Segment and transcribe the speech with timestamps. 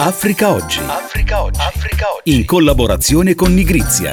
[0.00, 0.78] Africa Oggi.
[0.86, 1.60] Africa Oggi.
[1.60, 2.36] Africa Oggi.
[2.36, 4.12] In collaborazione con Nigrizia.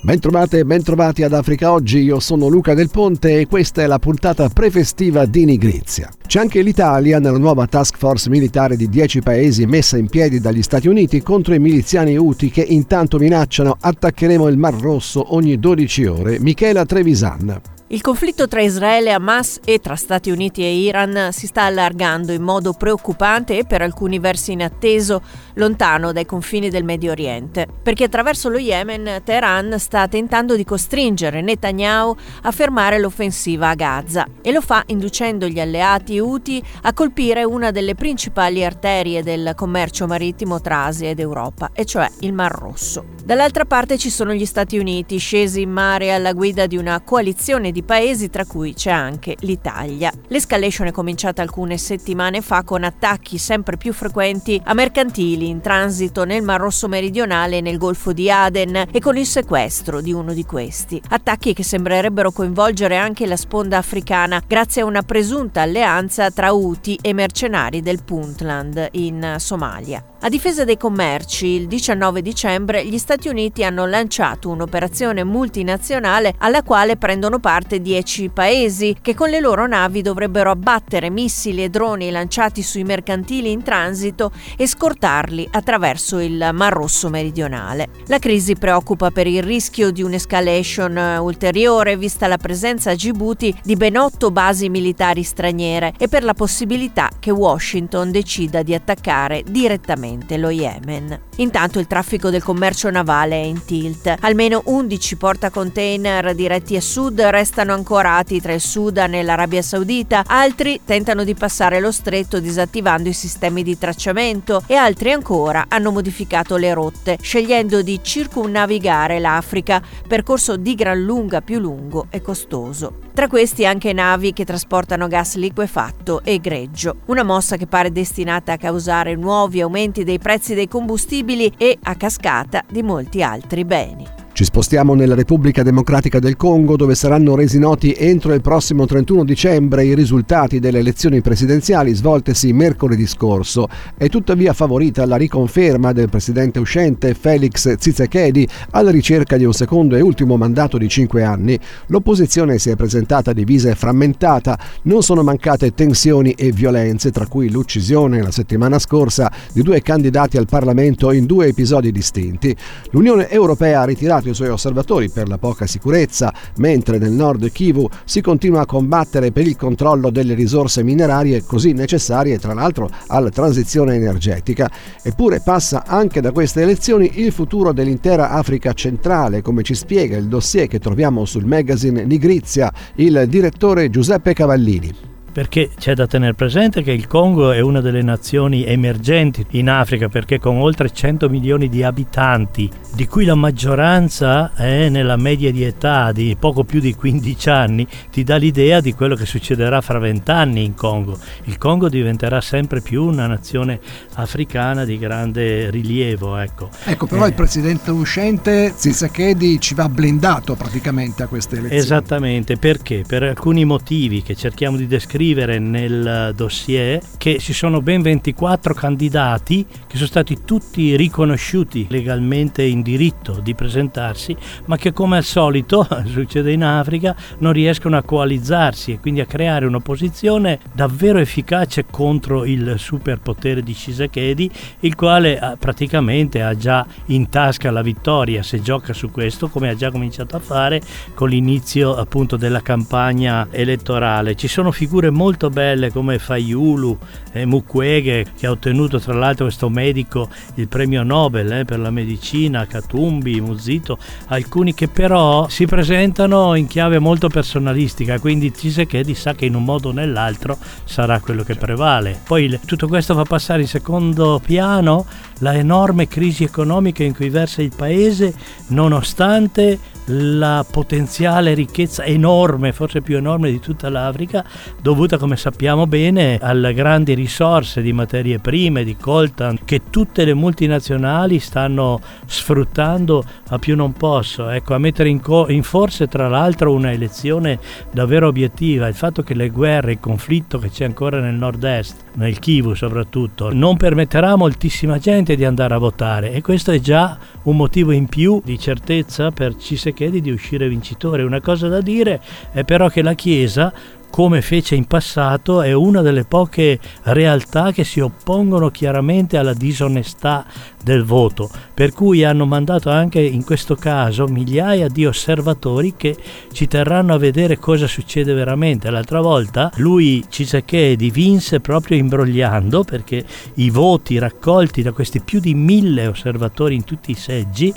[0.00, 3.98] Bentrovate e bentrovati ad Africa Oggi, io sono Luca Del Ponte e questa è la
[3.98, 6.08] puntata prefestiva di Nigrizia.
[6.24, 10.62] C'è anche l'Italia nella nuova task force militare di 10 paesi messa in piedi dagli
[10.62, 16.06] Stati Uniti contro i miliziani Houthi che intanto minacciano attaccheremo il Mar Rosso ogni 12
[16.06, 16.38] ore.
[16.38, 17.60] Michela Trevisan.
[17.90, 22.32] Il conflitto tra Israele e Hamas e tra Stati Uniti e Iran si sta allargando
[22.32, 25.22] in modo preoccupante e per alcuni versi inatteso
[25.58, 31.42] lontano dai confini del Medio Oriente, perché attraverso lo Yemen Teheran sta tentando di costringere
[31.42, 37.44] Netanyahu a fermare l'offensiva a Gaza e lo fa inducendo gli alleati Houthi a colpire
[37.44, 42.52] una delle principali arterie del commercio marittimo tra Asia ed Europa, e cioè il Mar
[42.52, 43.04] Rosso.
[43.24, 47.72] Dall'altra parte ci sono gli Stati Uniti, scesi in mare alla guida di una coalizione
[47.72, 50.10] di paesi tra cui c'è anche l'Italia.
[50.28, 56.24] L'escalation è cominciata alcune settimane fa con attacchi sempre più frequenti a mercantili in transito
[56.24, 60.32] nel Mar Rosso meridionale e nel Golfo di Aden e con il sequestro di uno
[60.32, 61.00] di questi.
[61.08, 66.98] Attacchi che sembrerebbero coinvolgere anche la sponda africana grazie a una presunta alleanza tra Houthi
[67.00, 70.02] e mercenari del Puntland in Somalia.
[70.20, 76.64] A difesa dei commerci, il 19 dicembre gli Stati Uniti hanno lanciato un'operazione multinazionale alla
[76.64, 82.10] quale prendono parte 10 paesi che con le loro navi dovrebbero abbattere missili e droni
[82.10, 87.88] lanciati sui mercantili in transito e scortarli attraverso il Mar Rosso meridionale.
[88.06, 93.76] La crisi preoccupa per il rischio di un'escalation ulteriore vista la presenza a Djibouti di
[93.76, 100.36] ben otto basi militari straniere e per la possibilità che Washington decida di attaccare direttamente
[100.36, 101.20] lo Yemen.
[101.36, 104.14] Intanto il traffico del commercio navale è in tilt.
[104.20, 110.80] Almeno 11 portacontainer diretti a sud restano ancorati tra il Sudan e l'Arabia Saudita, altri
[110.84, 116.56] tentano di passare lo stretto disattivando i sistemi di tracciamento e altri ancora hanno modificato
[116.56, 123.00] le rotte, scegliendo di circumnavigare l'Africa, percorso di gran lunga più lungo e costoso.
[123.12, 128.52] Tra questi anche navi che trasportano gas liquefatto e greggio, una mossa che pare destinata
[128.52, 134.27] a causare nuovi aumenti dei prezzi dei combustibili e a cascata di molti altri beni.
[134.38, 139.24] Ci spostiamo nella Repubblica Democratica del Congo dove saranno resi noti entro il prossimo 31
[139.24, 143.66] dicembre i risultati delle elezioni presidenziali svoltesi mercoledì scorso.
[143.96, 149.96] È tuttavia favorita la riconferma del presidente uscente Felix Tshisekedi alla ricerca di un secondo
[149.96, 151.58] e ultimo mandato di cinque anni.
[151.86, 157.50] L'opposizione si è presentata divisa e frammentata, non sono mancate tensioni e violenze, tra cui
[157.50, 162.54] l'uccisione la settimana scorsa di due candidati al Parlamento in due episodi distinti.
[162.92, 167.88] L'Unione Europea ha ritirato i suoi osservatori per la poca sicurezza, mentre nel nord Kivu
[168.04, 173.30] si continua a combattere per il controllo delle risorse minerarie così necessarie tra l'altro alla
[173.30, 174.70] transizione energetica.
[175.02, 180.28] Eppure passa anche da queste elezioni il futuro dell'intera Africa centrale, come ci spiega il
[180.28, 186.82] dossier che troviamo sul magazine Nigrizia il direttore Giuseppe Cavallini perché c'è da tenere presente
[186.82, 191.68] che il Congo è una delle nazioni emergenti in Africa perché con oltre 100 milioni
[191.68, 196.94] di abitanti, di cui la maggioranza è nella media di età di poco più di
[196.94, 201.18] 15 anni, ti dà l'idea di quello che succederà fra 20 anni in Congo.
[201.44, 203.80] Il Congo diventerà sempre più una nazione
[204.14, 206.36] africana di grande rilievo.
[206.38, 207.28] Ecco, ecco però eh.
[207.28, 211.82] il presidente uscente Tshisekedi ci va blindato praticamente a queste elezioni.
[211.82, 213.04] Esattamente, perché?
[213.06, 218.72] Per alcuni motivi che cerchiamo di descrivere scrivere nel dossier che ci sono ben 24
[218.72, 224.36] candidati che sono stati tutti riconosciuti legalmente in diritto di presentarsi,
[224.66, 229.26] ma che come al solito succede in Africa non riescono a coalizzarsi e quindi a
[229.26, 234.48] creare un'opposizione davvero efficace contro il superpotere di Shisekedi,
[234.80, 239.68] il quale eh, praticamente ha già in tasca la vittoria se gioca su questo, come
[239.68, 240.80] ha già cominciato a fare
[241.14, 244.36] con l'inizio appunto della campagna elettorale.
[244.36, 246.98] Ci sono figure molto belle come Fayulu
[247.32, 251.90] e Mukwege che ha ottenuto tra l'altro questo medico il premio Nobel eh, per la
[251.90, 259.34] medicina, Katumbi, Muzito, alcuni che però si presentano in chiave molto personalistica, quindi Tshisekedi sa
[259.34, 262.18] che in un modo o nell'altro sarà quello che prevale.
[262.24, 265.06] Poi tutto questo fa passare in secondo piano
[265.38, 268.34] la enorme crisi economica in cui versa il paese
[268.68, 274.44] nonostante la potenziale ricchezza enorme, forse più enorme di tutta l'Africa,
[274.80, 280.34] dovuta come sappiamo bene alle grandi risorse di materie prime, di coltan, che tutte le
[280.34, 284.48] multinazionali stanno sfruttando a più non posso.
[284.48, 287.58] Ecco, a mettere in, co- in forse tra l'altro una elezione
[287.90, 292.38] davvero obiettiva, il fatto che le guerre, il conflitto che c'è ancora nel nord-est nel
[292.38, 297.16] Kivu soprattutto, non permetterà a moltissima gente di andare a votare e questo è già
[297.44, 301.22] un motivo in più di certezza per Cisekedi di uscire vincitore.
[301.22, 302.20] Una cosa da dire
[302.52, 303.72] è però che la Chiesa
[304.10, 310.44] come fece in passato, è una delle poche realtà che si oppongono chiaramente alla disonestà
[310.82, 316.16] del voto, per cui hanno mandato anche in questo caso migliaia di osservatori che
[316.52, 318.90] ci terranno a vedere cosa succede veramente.
[318.90, 323.24] L'altra volta lui Cisekedi vinse proprio imbrogliando perché
[323.54, 327.72] i voti raccolti da questi più di mille osservatori in tutti i seggi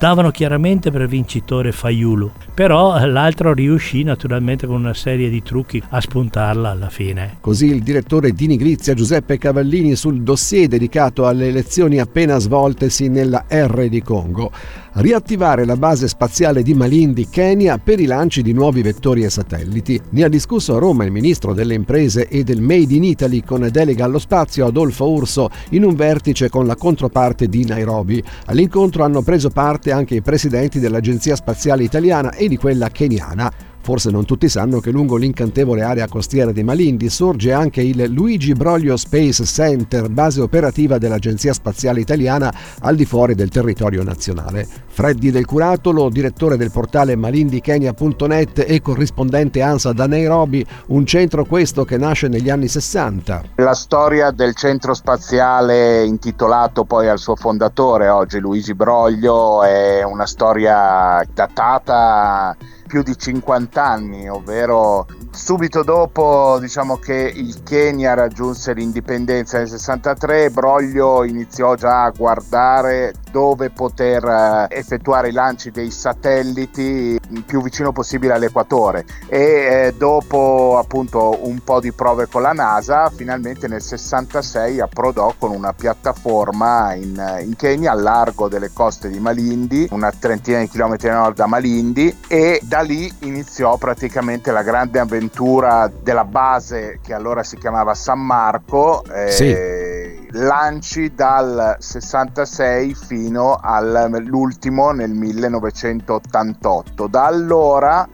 [0.00, 6.00] davano chiaramente per vincitore Faiulu, però l'altro riuscì naturalmente con una serie di trucchi a
[6.00, 7.36] spuntarla alla fine.
[7.38, 13.44] Così il direttore di Nigrizia Giuseppe Cavallini sul dossier dedicato alle elezioni appena svoltesi nella
[13.46, 14.50] R di Congo
[14.94, 20.00] riattivare la base spaziale di Malindi, Kenya, per i lanci di nuovi vettori e satelliti.
[20.10, 23.68] Ne ha discusso a Roma il ministro delle imprese e del Made in Italy con
[23.70, 28.22] delega allo spazio Adolfo Urso in un vertice con la controparte di Nairobi.
[28.46, 33.69] All'incontro hanno preso parte anche i presidenti dell'Agenzia Spaziale Italiana e di quella keniana.
[33.82, 38.52] Forse non tutti sanno che lungo l'incantevole area costiera di Malindi sorge anche il Luigi
[38.52, 44.66] Broglio Space Center, base operativa dell'Agenzia Spaziale Italiana al di fuori del territorio nazionale.
[44.86, 51.84] Freddy Del Curatolo, direttore del portale malindikenya.net e corrispondente ANSA da Nairobi, un centro questo
[51.84, 53.42] che nasce negli anni 60.
[53.56, 60.26] La storia del centro spaziale intitolato poi al suo fondatore, oggi Luigi Broglio, è una
[60.26, 62.54] storia datata
[62.90, 70.50] più di 50 anni, ovvero subito dopo diciamo che il Kenya raggiunse l'indipendenza nel 63,
[70.50, 77.92] Broglio iniziò già a guardare dove poter eh, effettuare i lanci dei satelliti più vicino
[77.92, 79.04] possibile all'equatore.
[79.28, 85.32] E eh, dopo appunto un po' di prove con la NASA finalmente nel 66 approdò
[85.38, 90.68] con una piattaforma in, in Kenya al largo delle coste di Malindi una trentina di
[90.68, 97.00] chilometri a nord da Malindi e da lì iniziò praticamente la grande avventura della base
[97.02, 99.98] che allora si chiamava San Marco eh, sì
[100.32, 107.06] lanci dal 66 fino all'ultimo nel 1988.
[107.06, 108.08] Da allora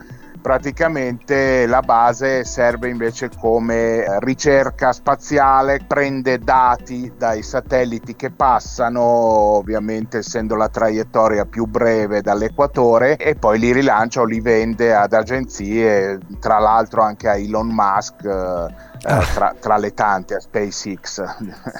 [0.47, 10.19] praticamente la base serve invece come ricerca spaziale, prende dati dai satelliti che passano, ovviamente
[10.19, 16.17] essendo la traiettoria più breve dall'equatore, e poi li rilancia o li vende ad agenzie,
[16.39, 18.73] tra l'altro anche a Elon Musk, eh,
[19.03, 19.25] ah.
[19.33, 21.25] tra, tra le tante, a SpaceX.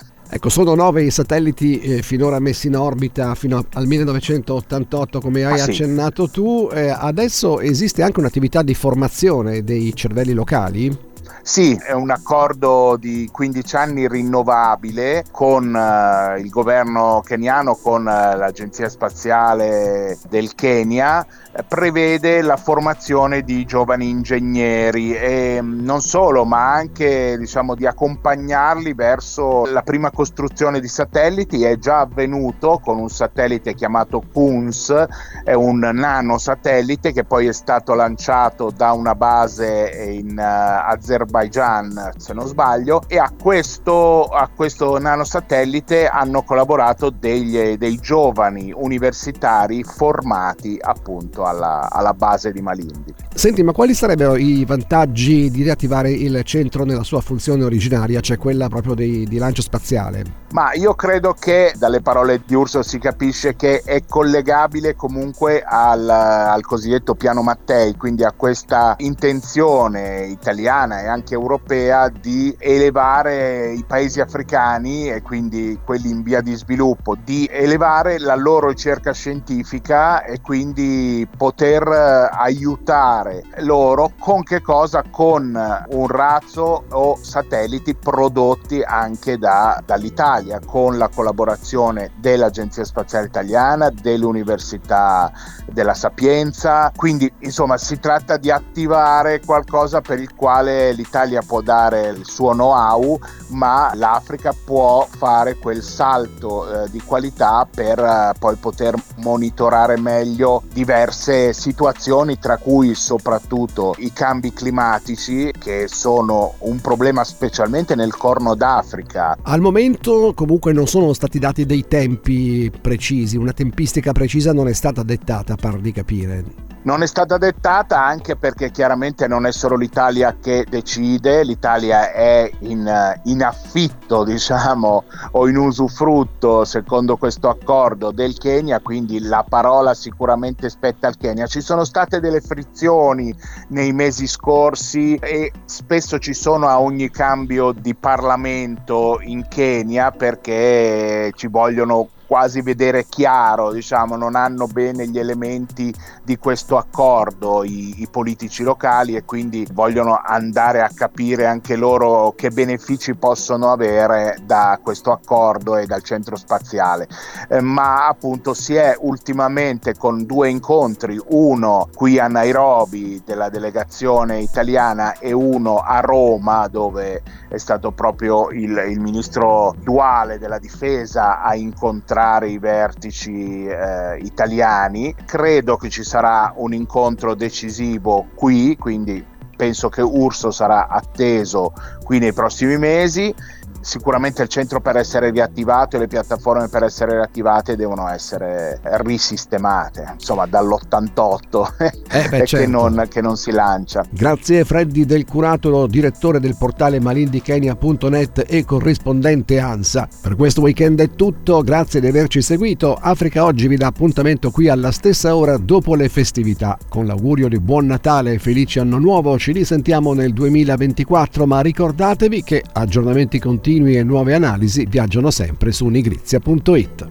[0.29, 5.59] Ecco, sono nove i satelliti eh, finora messi in orbita fino al 1988, come hai
[5.59, 6.31] ah, accennato sì.
[6.33, 6.69] tu.
[6.71, 11.06] Eh, adesso esiste anche un'attività di formazione dei cervelli locali?
[11.47, 18.37] Sì, è un accordo di 15 anni rinnovabile con uh, il governo keniano, con uh,
[18.37, 21.25] l'Agenzia Spaziale del Kenya,
[21.57, 27.87] eh, prevede la formazione di giovani ingegneri e mm, non solo, ma anche diciamo, di
[27.87, 31.63] accompagnarli verso la prima costruzione di satelliti.
[31.63, 35.05] È già avvenuto con un satellite chiamato KUNS,
[35.45, 40.89] è un nanosatellite che poi è stato lanciato da una base in uh,
[41.37, 48.73] Azerbaijan, se non sbaglio, e a questo, a questo nanosatellite hanno collaborato degli, dei giovani
[48.75, 53.13] universitari formati appunto alla, alla base di Malindi.
[53.33, 58.37] Senti, ma quali sarebbero i vantaggi di riattivare il centro nella sua funzione originaria, cioè
[58.37, 60.45] quella proprio di, di lancio spaziale?
[60.51, 66.09] Ma io credo che dalle parole di Urso si capisce che è collegabile comunque al,
[66.09, 73.83] al cosiddetto piano Mattei, quindi a questa intenzione italiana e anche europea di elevare i
[73.85, 80.23] paesi africani e quindi quelli in via di sviluppo, di elevare la loro ricerca scientifica
[80.23, 85.03] e quindi poter eh, aiutare loro con che cosa?
[85.09, 93.89] Con un razzo o satelliti prodotti anche da, dall'Italia, con la collaborazione dell'Agenzia Spaziale Italiana,
[93.89, 95.31] dell'Università
[95.65, 96.91] della Sapienza.
[96.95, 102.51] Quindi insomma si tratta di attivare qualcosa per il quale l'Italia può dare il suo
[102.51, 109.97] know-how, ma l'Africa può fare quel salto eh, di qualità per eh, poi poter monitorare
[109.97, 118.15] meglio diverse situazioni, tra cui soprattutto i cambi climatici che sono un problema specialmente nel
[118.15, 119.37] Corno d'Africa.
[119.43, 124.73] Al momento comunque non sono stati dati dei tempi precisi, una tempistica precisa non è
[124.73, 126.66] stata dettata, par di capire.
[126.87, 132.49] Non è stata dettata anche perché chiaramente non è solo l'Italia che decide, l'Italia è
[132.59, 139.93] in, in affitto, diciamo, o in usufrutto secondo questo accordo del Kenya, quindi la parola
[139.93, 141.45] sicuramente spetta al Kenya.
[141.45, 143.35] Ci sono state delle frizioni
[143.67, 151.33] nei mesi scorsi e spesso ci sono a ogni cambio di Parlamento in Kenya perché
[151.35, 155.93] ci vogliono quasi vedere chiaro, diciamo, non hanno bene gli elementi
[156.23, 162.33] di questo accordo i, i, politici locali e quindi vogliono andare a capire anche loro
[162.35, 167.07] che benefici possono avere da questo accordo e dal centro spaziale.
[167.47, 174.39] Eh, ma appunto si è ultimamente con due incontri, uno qui a Nairobi della delegazione
[174.39, 181.41] italiana e uno a Roma dove è stato proprio il, il ministro duale della difesa
[181.41, 185.13] a incontrare incontrare i vertici eh, italiani.
[185.25, 189.23] Credo che ci sarà un incontro decisivo qui, quindi
[189.55, 193.33] penso che Urso sarà atteso qui nei prossimi mesi
[193.81, 200.13] sicuramente il centro per essere riattivato e le piattaforme per essere riattivate devono essere risistemate,
[200.13, 201.67] insomma dall'88
[202.09, 202.57] eh beh, certo.
[202.57, 204.05] che, non, che, non, si lancia.
[204.09, 210.07] Grazie Freddy del Curato, direttore del portale malindikenya.net e corrispondente ANSA.
[210.21, 212.97] Per questo weekend è tutto, grazie di averci seguito.
[212.99, 216.77] Africa Oggi vi dà appuntamento qui alla stessa ora dopo le festività.
[216.89, 222.43] Con l'augurio di buon Natale e felice anno nuovo ci risentiamo nel 2024, ma ricordatevi
[222.43, 227.07] che aggiornamenti continui continui e nuove analisi viaggiano sempre su nigrizia.it.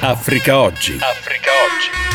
[0.00, 0.96] Africa Oggi.
[1.00, 2.07] Africa Oggi.